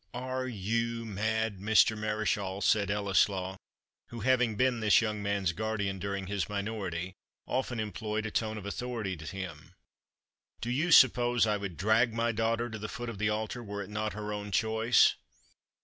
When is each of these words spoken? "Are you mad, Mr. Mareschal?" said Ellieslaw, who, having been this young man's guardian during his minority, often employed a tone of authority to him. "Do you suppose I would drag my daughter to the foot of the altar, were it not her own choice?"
"Are 0.15 0.47
you 0.47 1.05
mad, 1.05 1.59
Mr. 1.59 1.95
Mareschal?" 1.95 2.61
said 2.61 2.89
Ellieslaw, 2.89 3.55
who, 4.07 4.21
having 4.21 4.55
been 4.55 4.79
this 4.79 4.99
young 4.99 5.21
man's 5.21 5.51
guardian 5.51 5.99
during 5.99 6.25
his 6.25 6.49
minority, 6.49 7.13
often 7.45 7.79
employed 7.79 8.25
a 8.25 8.31
tone 8.31 8.57
of 8.57 8.65
authority 8.65 9.15
to 9.17 9.25
him. 9.27 9.75
"Do 10.59 10.71
you 10.71 10.91
suppose 10.91 11.45
I 11.45 11.57
would 11.57 11.77
drag 11.77 12.13
my 12.15 12.31
daughter 12.31 12.67
to 12.67 12.79
the 12.79 12.89
foot 12.89 13.09
of 13.09 13.19
the 13.19 13.29
altar, 13.29 13.63
were 13.63 13.83
it 13.83 13.91
not 13.91 14.13
her 14.13 14.33
own 14.33 14.49
choice?" 14.51 15.13